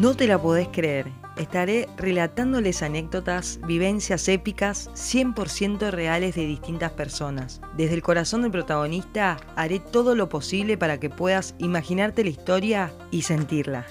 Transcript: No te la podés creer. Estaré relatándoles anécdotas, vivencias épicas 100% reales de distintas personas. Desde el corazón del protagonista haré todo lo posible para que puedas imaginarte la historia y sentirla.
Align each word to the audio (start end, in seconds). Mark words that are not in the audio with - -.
No 0.00 0.14
te 0.14 0.28
la 0.28 0.40
podés 0.40 0.68
creer. 0.68 1.10
Estaré 1.36 1.88
relatándoles 1.96 2.82
anécdotas, 2.84 3.58
vivencias 3.66 4.28
épicas 4.28 4.90
100% 4.94 5.90
reales 5.90 6.36
de 6.36 6.46
distintas 6.46 6.92
personas. 6.92 7.60
Desde 7.76 7.96
el 7.96 8.02
corazón 8.02 8.42
del 8.42 8.52
protagonista 8.52 9.38
haré 9.56 9.80
todo 9.80 10.14
lo 10.14 10.28
posible 10.28 10.78
para 10.78 11.00
que 11.00 11.10
puedas 11.10 11.56
imaginarte 11.58 12.22
la 12.22 12.30
historia 12.30 12.92
y 13.10 13.22
sentirla. 13.22 13.86